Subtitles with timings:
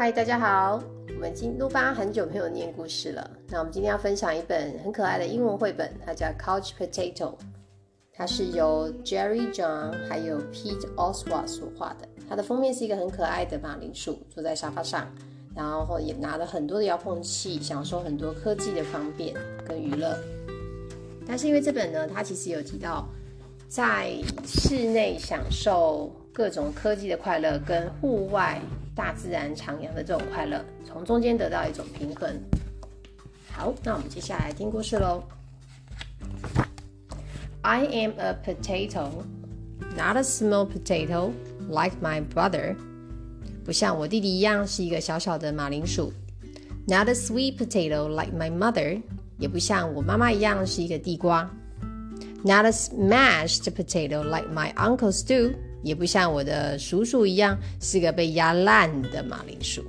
[0.00, 0.82] 嗨，大家好！
[1.08, 3.30] 我们今陆巴很久没有念故事了。
[3.50, 7.12] 那我们今天要分享一本很可爱的英文绘本，它叫《Couch Potato》，
[8.10, 12.08] 它是由 Jerry John 还有 Pete Oswald 所画的。
[12.26, 15.06] 它的封面是一个很可爱的马铃薯坐在沙发上，
[15.54, 19.34] 然后也拿了很多的遥控器，享受很多科技的方便
[19.68, 20.16] 跟娱乐。
[21.26, 23.06] 但是因为这本呢，它其实有提到
[23.68, 24.14] 在
[24.46, 28.58] 室内享受各种科技的快乐，跟户外。
[28.94, 32.40] 大自然徜徉的这种快乐，从中间得到一种平衡。
[33.50, 35.22] 好，那我们接下来听故事喽。
[37.62, 39.08] I am a potato,
[39.96, 41.30] not a small potato
[41.68, 42.74] like my brother。
[43.64, 46.12] 不像我弟弟一样是一个小小的马铃薯。
[46.86, 49.00] Not a sweet potato like my mother，
[49.38, 51.48] 也不像我妈妈一样是一个地瓜。
[52.42, 55.54] Not a smashed potato like my Uncle Stu。
[55.82, 59.82] 也不像我的叔叔一样是个被压烂的马铃薯。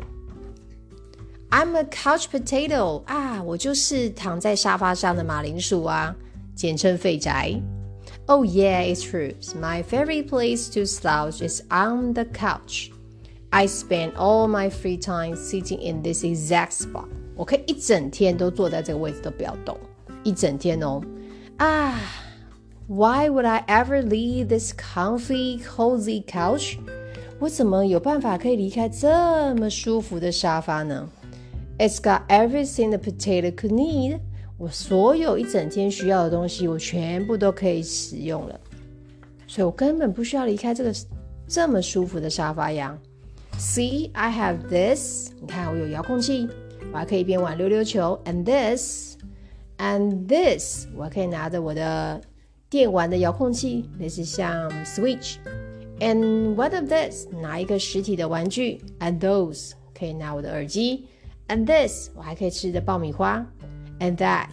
[1.49, 6.15] I'm a couch potato 啊，我就是躺在沙发上的马铃薯啊，
[6.55, 7.53] 简称废宅。
[8.27, 9.33] Oh yeah, it's true.
[9.59, 12.89] My favorite place to slouch is on the couch.
[13.49, 17.07] I spend all my free time sitting in this exact spot.
[17.35, 19.77] 我可以一整天都坐在这个位置都不要动，
[20.23, 21.01] 一整天哦。
[21.57, 21.99] 啊。
[22.93, 26.77] Why would I ever leave this comfy, cozy couch?
[27.39, 31.07] 我怎么有办法可以离开这么舒服的沙发呢
[31.79, 34.19] ？It's got everything the potato could need.
[34.57, 38.59] 我所有一整天需要的东西，我全部都可以使用了，
[39.47, 40.93] 所以我根本不需要离开这个
[41.47, 42.97] 这么舒服的沙发呀。
[43.57, 45.31] See, I have this.
[45.39, 46.49] 你看，我有遥控器，
[46.91, 49.13] 我还可以边玩溜溜球，and this,
[49.77, 52.19] and this，我还可以拿着我的。
[52.70, 57.26] 电玩的遥控器，类似像 Switch。And what of this？
[57.40, 58.80] 拿一个实体的玩具。
[59.00, 61.06] And those 可以拿我的耳机。
[61.48, 63.46] And this 我还可以吃的爆米花。
[64.00, 64.50] And that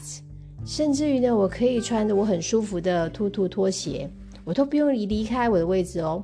[0.65, 4.09] 甚至于呢，我可以穿着我很舒服的兔兔拖鞋，
[4.45, 6.23] 我都不用离离开我的位置哦。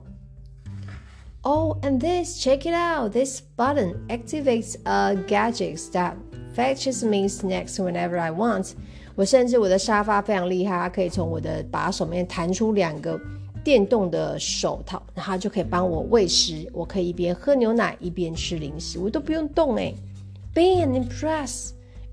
[1.42, 3.12] Oh, and this, check it out.
[3.12, 6.16] This button activates a gadget that
[6.54, 8.74] fetches me snacks whenever I want.
[9.17, 13.19] 我甚至我的沙发非常厉害，它可以从我的把手面弹出两个
[13.63, 16.69] 电动的手套，然后就可以帮我喂食。
[16.73, 19.95] 我可以一边喝牛奶一边吃零食，我都不用动哎。
[20.55, 21.71] Being impressed,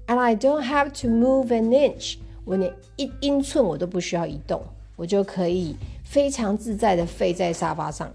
[0.08, 4.62] and I don't have to move an inch，我连一英寸我都不需要移动，
[4.96, 8.12] 我就可以非常自在的飞在沙发上。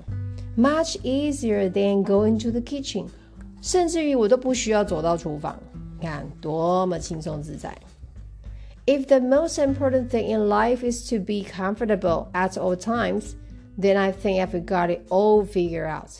[0.56, 3.06] Much easier than going to the kitchen，
[3.60, 5.58] 甚至于我都不需要走到厨房，
[6.00, 7.76] 你看多么轻松自在。
[8.86, 13.34] If the most important thing in life is to be comfortable at all times,
[13.76, 16.10] then I think I've got it all figured out.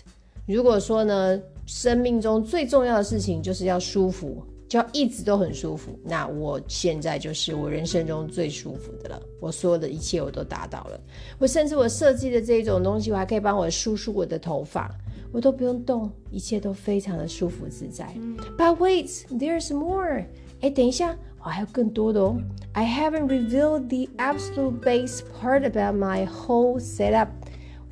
[0.47, 9.23] 如果说呢，生命中最重要的事情就是要舒服，就要一直都很舒服，那我现在就是我人生中最舒服的了。
[9.41, 11.01] 我所有的一切我都达到了。
[11.39, 14.93] 我甚至我设计的这种东西，我还可以帮我梳梳我的头发，
[15.31, 18.13] 我都不用动，一切都非常的舒服自在。
[18.59, 20.25] But wait, there's more.
[20.63, 22.38] 哎，等一下，我 还有更多的哦。
[22.74, 27.28] I haven't revealed the absolute base part about my whole setup。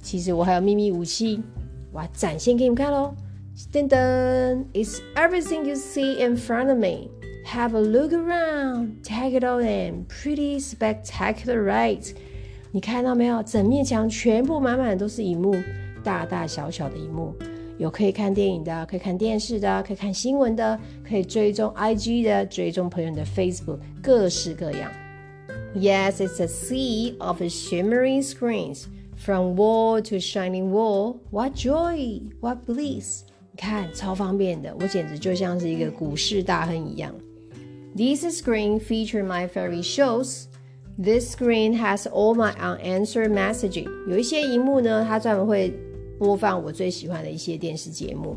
[0.01, 1.41] 其实我还有秘密武器，
[1.91, 3.13] 我要展现给你们看喽。
[3.73, 7.09] 噔噔，It's everything you see in front of me.
[7.45, 10.05] Have a look around, take it all in.
[10.05, 12.13] Pretty spectacular, right?
[12.71, 13.41] 你看到没有？
[13.43, 15.55] 整面墙全部满满都是荧幕，
[16.03, 17.33] 大大小小的荧幕。
[17.77, 24.91] 有可以看电影的，可以看电视的，可以看新闻的，可以追踪 IG 的，追踪朋友的 Facebook，各式各样。
[25.75, 28.85] Yes, it's a sea of shimmering screens
[29.15, 31.17] from wall to shining wall.
[31.31, 33.21] What joy, what bliss!
[33.51, 37.13] 你看，超方便的，我简直就像是一个股市大亨一样。
[37.95, 40.45] This screen feature my favorite shows.
[41.01, 43.87] This screen has all my unanswered messaging.
[44.09, 45.73] 有一些荧幕呢，它专门会
[46.18, 48.36] 播放我最喜欢的一些电视节目，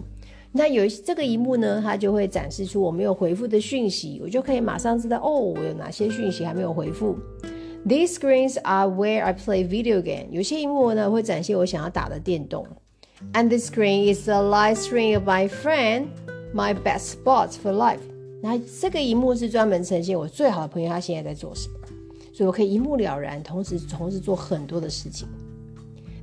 [0.51, 7.15] 那有这个一幕呢，它就会展示出我没有回复的讯息，我就可以马上知道哦，我有哪些讯息还没有回复。
[7.87, 10.27] These screens are where I play video game。
[10.31, 12.65] 有些荧幕呢会展现我想要打的电动。
[13.33, 16.07] And this screen is the live stream of my friend,
[16.53, 17.99] my best spot for life。
[18.41, 21.75] 那这个一幕是专门呈现我最好的朋友他现在在做什么，
[22.33, 25.27] 所以我可以一目了然，同时同时做很多的事情。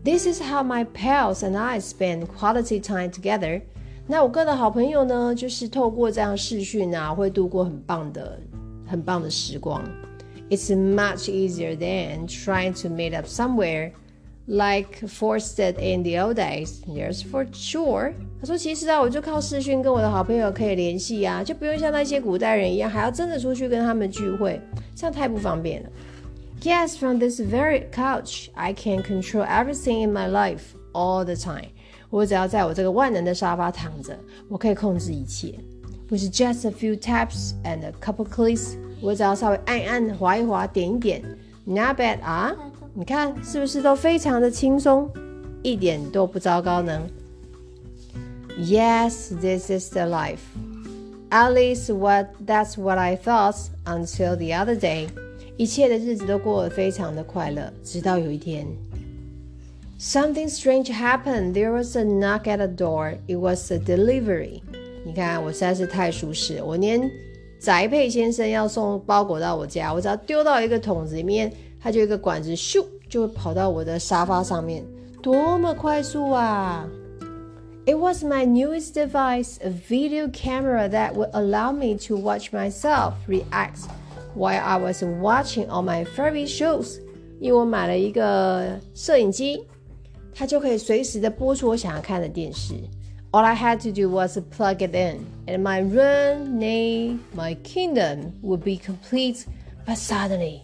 [0.05, 3.62] This is how my pals and I spend quality time together。
[4.06, 8.39] 那我跟的好朋友呢，就是透过这样视讯啊，会度过很棒的、
[8.87, 9.83] 很棒的时光。
[10.51, 13.93] It's much easier than trying to meet up somewhere
[14.45, 16.83] like forced it in the old days.
[16.87, 18.12] Yes, for sure.
[18.43, 24.61] 他说：“其实啊，我就靠视讯跟我的好朋友可以联系啊，就不用像那些古代人一样，还要真的出去跟他们聚会，
[24.95, 25.89] 这样太不方便了。”
[26.64, 31.70] Yes, from this very couch, I can control everything in my life all the time.
[32.10, 34.18] 我只要在我这个万能的沙发躺着，
[34.50, 35.54] 我可以控制一切。
[36.10, 41.22] With just a few taps and a couple clicks，我只要稍微按按、划一划、点一点，
[41.66, 42.56] Not bad 啊！
[42.96, 45.10] 你看是不是都非常的轻松，
[45.62, 47.08] 一点都不糟糕呢？
[48.58, 50.40] Yes, this is the life.
[51.30, 53.56] At least what that's what I thought
[53.86, 55.10] until the other day.
[55.56, 58.67] 一切的日子都过得非常的快乐，直到有一天
[60.01, 61.53] ，Something strange happened.
[61.53, 63.17] There was a knock at the door.
[63.27, 64.62] It was a delivery.
[65.05, 67.11] 你看，我实在是太舒适，我连
[67.61, 71.53] 宅配先生要送包裹到我家，我只要丢到一个桶子里面。
[71.81, 74.83] 它就一个管子，咻，就会跑到我的沙发上面，
[75.21, 76.89] 多么快速啊
[77.85, 83.83] ！It was my newest device, a video camera that would allow me to watch myself react
[84.37, 86.99] while I was watching all my favorite shows。
[87.41, 89.67] 因为我买了一个摄影机，
[90.35, 92.75] 它就可以随时的播出我想要看的电视。
[93.33, 98.59] All I had to do was plug it in, and my run, nay, my kingdom would
[98.59, 99.43] be complete.
[99.85, 100.61] But suddenly,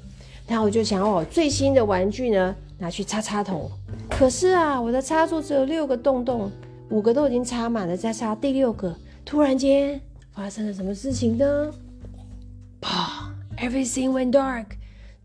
[0.46, 3.70] 那我就想要我最新的玩具呢，拿去插插头。
[4.08, 6.50] 可是啊，我的插座只有六个洞洞，
[6.90, 8.94] 五个都已经插满了，再插第六个。
[9.24, 10.00] 突然间
[10.30, 11.74] 发生了什么事情呢？
[13.60, 14.66] ！Everything went dark。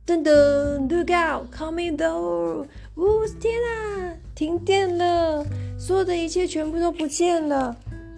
[0.05, 2.67] 噔噔，Look out！Coming though！
[2.95, 4.13] 呜，天啊！
[4.35, 5.43] 停电了，
[5.79, 7.75] 所有的一切全部都不见了，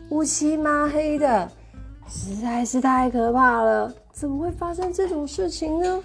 [0.10, 1.50] 乌漆抹黑的，
[2.10, 3.94] 实在是太可怕了。
[4.12, 6.04] 怎么会发生这种事情呢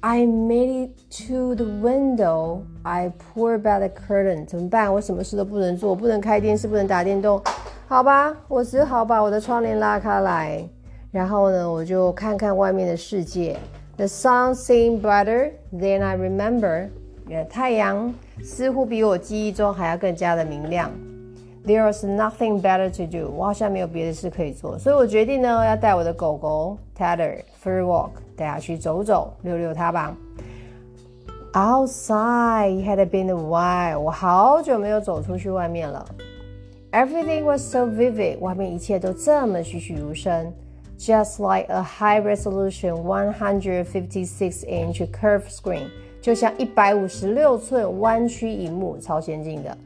[0.00, 2.60] ？I made it to the window.
[2.84, 4.46] I pulled back the curtain.
[4.46, 4.94] 怎么办？
[4.94, 7.42] 我什么事都不能做，不能开电视，不能打电动。
[7.88, 10.68] 好吧，我只好把我的窗帘拉开来，
[11.12, 13.56] 然后呢，我就看看外面的世界。
[13.96, 16.88] The sun seemed brighter than I remember.
[17.48, 18.12] 太阳
[18.42, 20.90] 似乎比我记忆中还要更加的明亮。
[21.64, 23.30] There was nothing better to do.
[23.30, 30.12] 我好像没有别的事可以做，所以我决定呢，要带我的狗狗 Tatter for a walk，带它去走走，溜溜它吧。
[31.52, 34.00] Outside had been a while.
[34.00, 36.04] 我好久没有走出去外面了。
[36.95, 38.39] Everything was so vivid.
[38.39, 40.53] 外面一切都这么栩栩如生，
[40.99, 45.87] just like a high-resolution 156-inch curved screen，
[46.21, 49.77] 就像一百五十六寸弯曲荧幕，超先进的。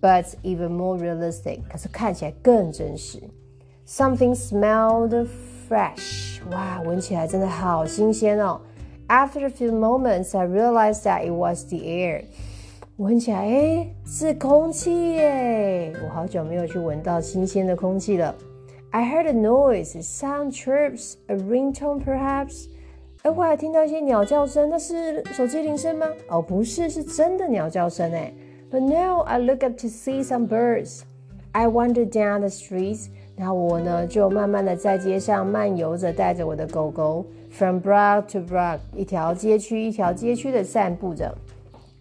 [0.00, 3.18] but even more realistic，可是看起来更真实。
[3.86, 5.26] Something smelled
[5.68, 8.60] fresh，哇，闻起来真的好新鲜哦。
[9.08, 12.24] After a few moments, I realized that it was the air。
[12.96, 15.57] 闻起来，哎，是空气耶！
[16.03, 18.35] 我好久没有去闻到新鲜的空气了。
[18.91, 22.65] I heard a noise, sound chirps, a ringtone perhaps。
[23.23, 26.07] 哎，我还听到一些鸟叫声，那是手机铃声吗？
[26.29, 28.33] 哦，不是，是真的鸟叫声哎。
[28.71, 31.01] but now I look up to see some birds.
[31.51, 33.07] I wander down the streets.
[33.35, 41.33] 然后我呢，就慢慢的在街上漫游着，带着我的狗狗，from block to block，一条街区一条街区的散步着。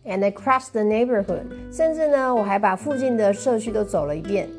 [0.05, 4.49] And I crossed the neighborhood，甚至呢，我还把附近的社区都走了一遍。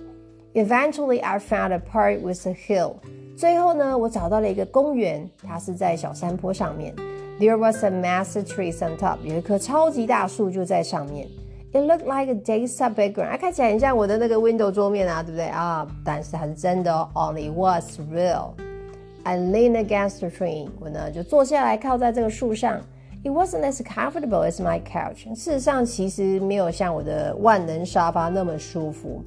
[0.55, 2.95] Eventually, I found a park with a hill。
[3.37, 6.95] 最后呢，我找到了一个公园，它是在小山坡上面。
[7.39, 11.29] There was a massive tree on top，有一棵超级大树就在上面。
[11.73, 15.87] It looked like a desktop background，看起来很像我的那个 window 桌面啊，对不对啊？
[16.05, 22.81] 但是它是真的哦，only was real。I leaned against the tree，我呢就坐下来靠在这个树上。
[23.22, 25.28] It wasn't as comfortable as my couch。
[25.36, 29.22] 事实上，其实没有像我的万能沙发那么舒服。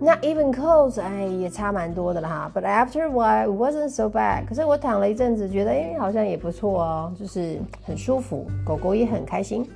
[0.00, 2.50] Not even close，哎，也差蛮多的了哈。
[2.54, 4.46] But after a while, it wasn't so bad。
[4.46, 9.68] 可是我躺了一阵子，觉得哎，好像也不错哦，就是很舒服，狗狗也很开心。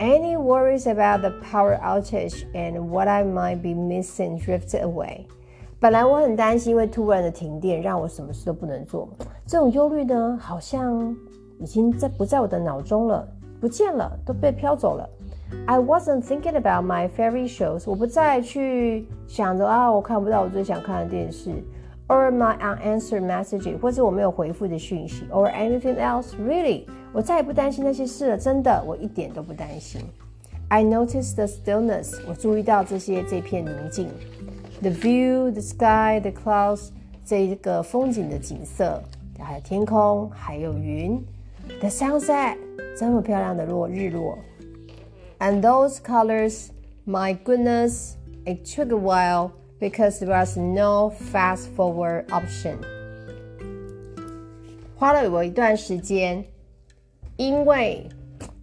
[0.00, 5.26] Any worries about the power outage and what I might be missing drifted away。
[5.78, 9.08] 本来我很担心因为突然的停电，让我什么事都不能做。
[9.46, 11.14] 这种忧虑呢，好像
[11.60, 13.28] 已经在不在我的脑中了，
[13.60, 15.08] 不见了，都被飘走了。
[15.66, 17.82] I wasn't thinking about my favorite shows。
[17.86, 21.52] 我不再去想着啊，我看不到我最想看的电视。
[22.10, 30.00] or my unanswered message，或者我没有回复的讯息，or anything else really，我再也不担心那些事了，真的，我一点都不担心。
[30.68, 34.08] I noticed the stillness，我注意到这些这片宁静
[34.80, 36.88] ，the view, the sky, the clouds，
[37.24, 39.00] 这个风景的景色，
[39.38, 41.20] 还有天空，还有云
[41.79, 42.57] The sunset，
[42.97, 44.37] 这么漂亮的落日落。
[45.39, 46.67] And those colors,
[47.05, 48.13] my goodness,
[48.45, 52.77] it took a while because there was no fast forward option.
[54.97, 56.45] 花了我一段时间，
[57.35, 58.07] 因为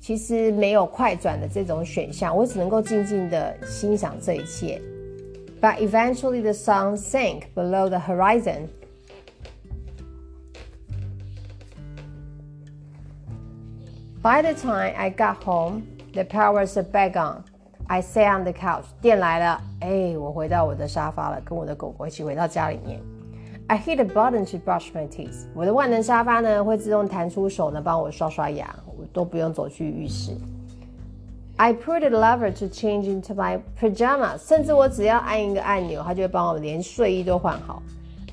[0.01, 4.81] 其实没有快转的这种选项，我只能够静静的欣赏这一切。
[5.61, 8.69] But eventually the sun sank below the horizon.
[14.27, 15.83] By the time I got home,
[16.13, 17.45] the power was back on.
[17.89, 18.85] I sat on the couch.
[19.01, 23.01] 电来了，哎，我回到我的沙发了，跟我的狗狗一起回到家里面。
[23.67, 25.47] I hit a button to brush my teeth.
[25.55, 30.33] 我的万能沙发呢会自动弹出手呢，帮我刷刷牙，我都不用走去浴室。
[31.57, 34.39] I put a lever to change into my pajamas.
[34.39, 37.83] 甚至我只要按一个按钮，它就会帮我连睡衣都换好。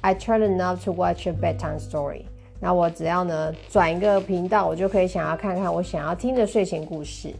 [0.01, 2.23] I turn the knob to watch a bedtime story.
[2.61, 7.34] 那我只要呢转一个频道，我就可以想要看看我想要听的睡前故事。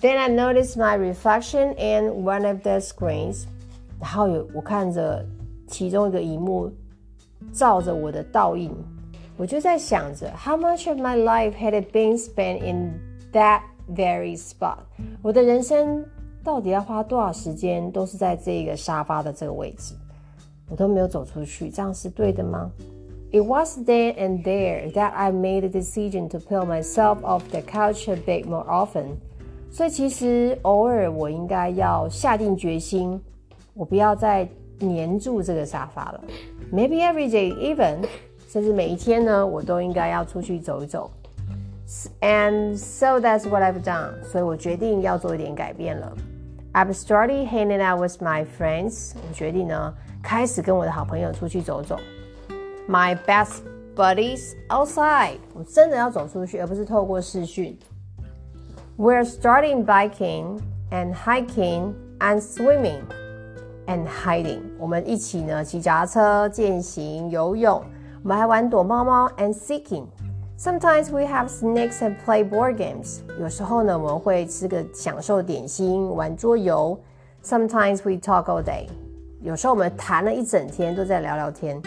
[0.00, 3.44] Then I noticed my reflection in one of the screens，
[4.00, 5.24] 然后有我看着
[5.66, 6.70] 其中一个荧幕
[7.52, 8.72] 照着我的倒影，
[9.36, 12.92] 我就在想着，How much of my life had it been spent in
[13.32, 14.78] that very spot？
[15.22, 16.04] 我的人生
[16.44, 19.94] 到底要花多少时间都是在这个沙发的这个位置，
[20.68, 22.70] 我都没有走出去，这样是对的吗
[23.31, 27.61] ？It was then and there that I made a decision to peel myself off the
[27.61, 29.17] couch a bit more often.
[29.71, 33.19] 所以其实偶尔我应该要下定决心，
[33.73, 36.23] 我不要再黏住这个沙发了。
[36.71, 38.05] Maybe every day, even
[38.47, 41.09] 甚至每一天呢，我都应该要出去走一走。
[42.21, 44.23] And so that's what I've done.
[44.23, 46.15] 所以我决定要做一点改变了。
[46.73, 49.13] I've started hanging out with my friends.
[49.15, 51.99] 我决定呢，开始跟我的好朋友出去走走。
[52.87, 53.61] my best
[53.95, 55.37] buddies outside.
[55.53, 57.77] 我真的要走出去，而不是透过视讯。
[58.97, 60.59] We're starting biking
[60.91, 63.01] and hiking and swimming
[63.87, 64.61] and hiding.
[64.77, 67.83] 我们一起呢骑脚踏车、健行、游泳。
[68.23, 70.05] 我们还玩躲猫猫 and seeking.
[70.57, 73.19] Sometimes we have snacks and play board games.
[73.39, 76.97] 有时候呢，我们会吃个享受点心、玩桌游。
[77.43, 78.87] Sometimes we talk all day.
[79.41, 81.81] 有时候我们谈了一整天，都在聊聊天。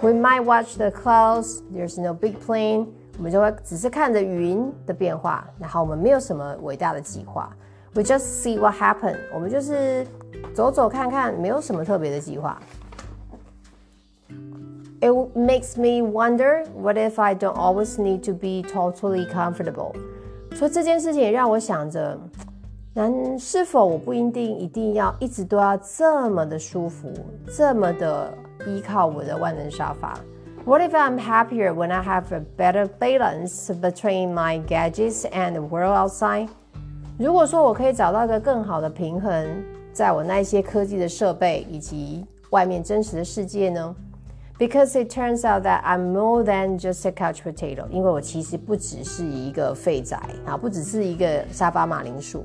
[0.00, 1.62] We might watch the clouds.
[1.74, 2.86] There's no big plan.
[3.18, 7.50] 我们就会只是看着云的变化，然后我们没有什么伟大的计划。
[7.92, 9.18] We just see what happened.
[9.34, 10.06] 我们就是
[10.54, 12.58] 走走看看，没有什么特别的计划。
[15.00, 19.92] It makes me wonder what if I don't always need to be totally comfortable.
[20.54, 22.18] 所以这件事情也让我想着，
[22.94, 27.12] 那是否我不一定一定要一直都要这么的舒服，
[27.54, 28.32] 这么的。
[28.65, 30.17] 依靠我的万能沙发。
[30.65, 35.95] What if I'm happier when I have a better balance between my gadgets and the world
[35.95, 36.49] outside？
[37.19, 43.95] 如果说我可以找到一个更好的平衡，在我那些科技的设备以及外面真实的世界呢
[44.57, 52.43] ？Because it turns out that I'm more than just a couch potato，因为我其实不只是一个废宅啊，不只是一个沙发马铃薯。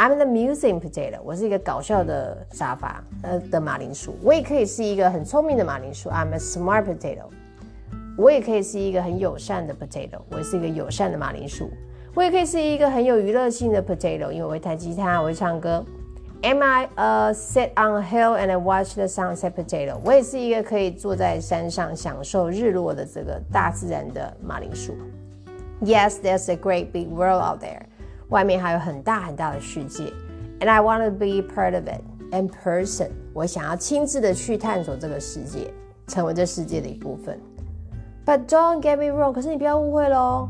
[0.00, 4.16] I'm the amusing potato，我是一个搞笑的沙发，呃的马铃薯。
[4.22, 7.24] 我也可以是一个很聪明的马铃薯，I'm a smart potato。
[8.16, 11.68] 我也可以是一个很友善的 potato，我是一个友善的马铃薯。
[12.14, 15.84] 我也可以是一个很有娱乐性的 potato，因为我会弹吉他，我会唱歌。
[16.40, 19.98] Am I a sit on a hill and watch the sunset potato？
[20.02, 24.96] 我也是一个可以坐在山上享受日落的这个大自然的马铃薯。
[25.82, 27.82] Yes, there's a great big world out there.
[28.30, 30.12] 外面还有很大很大的世界
[30.60, 32.00] ，and I want to be part of it
[32.32, 33.10] in person。
[33.32, 35.72] 我想要亲自的去探索这个世界，
[36.06, 37.38] 成为这世界的一部分。
[38.24, 40.48] But don't get me wrong，可是你不要误会喽。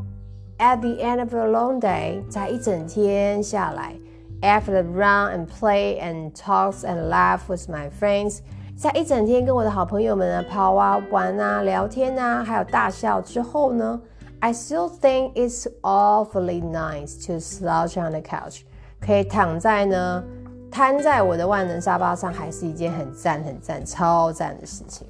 [0.58, 3.94] At the end of a long day，在一整天下来
[4.42, 8.40] ，after the run and play and talks and laugh with my friends，
[8.76, 13.99] 在一整天跟我的好朋友们啊跑啊玩啊聊天啊，还有大笑之后呢
[14.40, 18.62] ？I still think it's awfully nice to slouch on the couch。
[19.00, 20.25] 可以躺在呢，
[20.70, 25.06] 瘫在我的万能沙发上，还是一件很赞、很赞、超赞的事情。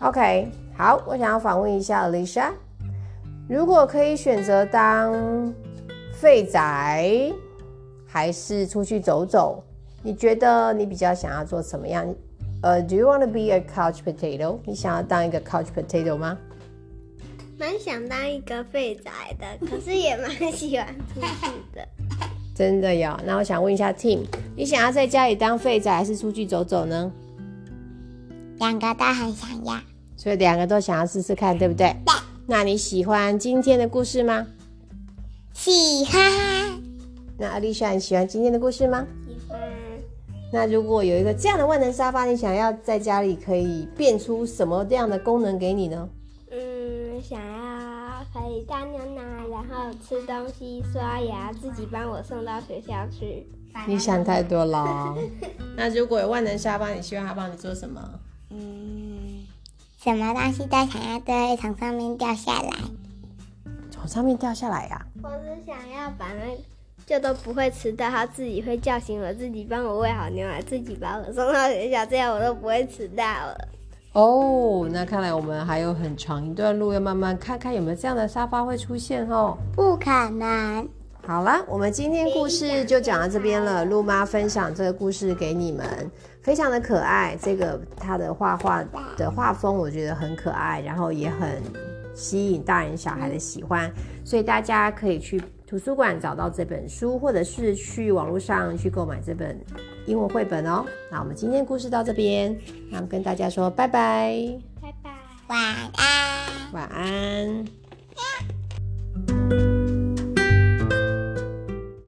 [0.00, 2.52] OK，好，我想要访问一下 Alicia，
[3.48, 5.52] 如果可以选择当
[6.14, 7.32] 废宅，
[8.06, 9.62] 还是出去走走，
[10.02, 12.06] 你觉得你比较想要做什么样？
[12.62, 14.58] 呃，Do you want to be a couch potato？
[14.64, 16.38] 你想要当一个 couch potato 吗？
[17.58, 21.88] 蛮想当一个废宅的，可是也蛮喜欢出去的。
[22.54, 23.18] 真的有？
[23.24, 24.20] 那我想问一下 Tim，
[24.56, 27.10] 你想要在家里当废宅，还是出去走走呢？
[28.60, 29.80] 两个都很想要，
[30.16, 31.96] 所以两个都想要试试看，对不对？
[32.06, 32.14] 对。
[32.46, 34.46] 那你喜欢今天的故事吗？
[35.52, 36.80] 喜欢。
[37.36, 39.04] 那阿丽莎，你喜欢今天的故事吗？
[39.26, 39.60] 喜欢。
[40.52, 46.08] 那如果有一个这样的万能沙发，你想要在家里可以变出什么这样的功能给你呢？
[47.18, 53.46] 嗯，想要可以倒牛奶，然后吃东西、刷牙，自己帮我送到学校去。
[53.86, 55.14] 你想太多了。
[55.76, 58.00] 那如果有万能沙发，你希望他帮你做什么？
[58.50, 59.44] 嗯，
[60.00, 62.70] 什么东西都想要都会从上面掉下来。
[63.90, 66.56] 从上面掉下来呀、我是想要把那
[67.04, 73.68] 就都不会迟到，他自己会叫醒我，自己帮我喂好牛奶，自己把我送到学校，这样我都不会迟到了。
[74.18, 79.56] 哦，那看来我们还有很长一段路要慢慢看看有没有这样的沙发会出现哦。
[79.72, 80.88] 不可能。
[81.24, 83.84] 好了，我们今天故事就讲到这边了。
[83.84, 85.86] 鹿妈分享这个故事给你们，
[86.42, 87.38] 非常的可爱。
[87.40, 88.82] 这个它的画画
[89.16, 91.62] 的画风我觉得很可爱，然后也很
[92.12, 93.88] 吸引大人小孩的喜欢，
[94.24, 99.60] 所以大家可以去图书馆找到这本书或者是去网络上去购买这本
[100.06, 100.82] 英文绘本哦。
[101.10, 102.58] 那我们今天故事到这边
[102.90, 104.34] 那我们跟大家说拜拜。
[104.80, 105.10] 拜拜。
[105.48, 105.60] 晚
[105.92, 106.72] 安。
[106.72, 107.87] 晚安。